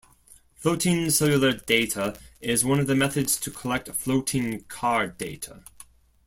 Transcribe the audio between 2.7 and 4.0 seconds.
of the methods to collect